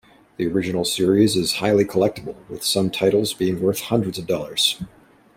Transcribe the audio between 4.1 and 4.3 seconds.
of